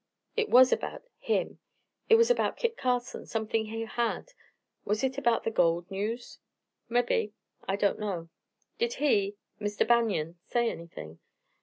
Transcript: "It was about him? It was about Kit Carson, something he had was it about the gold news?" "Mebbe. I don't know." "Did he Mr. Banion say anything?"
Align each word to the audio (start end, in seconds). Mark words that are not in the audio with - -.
"It 0.35 0.49
was 0.49 0.71
about 0.73 1.03
him? 1.19 1.59
It 2.09 2.15
was 2.15 2.31
about 2.31 2.57
Kit 2.57 2.75
Carson, 2.75 3.27
something 3.27 3.65
he 3.67 3.81
had 3.81 4.33
was 4.83 5.03
it 5.03 5.19
about 5.19 5.43
the 5.43 5.51
gold 5.51 5.91
news?" 5.91 6.39
"Mebbe. 6.89 7.33
I 7.67 7.75
don't 7.75 7.99
know." 7.99 8.29
"Did 8.79 8.95
he 8.95 9.35
Mr. 9.61 9.87
Banion 9.87 10.39
say 10.47 10.71
anything?" 10.71 11.19